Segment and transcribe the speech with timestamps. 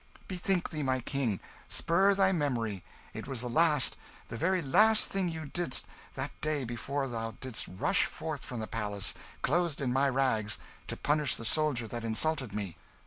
[0.27, 3.97] Bethink thee, my King spur thy memory it was the last,
[4.29, 5.85] the very last thing thou didst
[6.15, 10.97] that day before thou didst rush forth from the palace, clothed in my rags, to
[10.97, 12.77] punish the soldier that insulted me."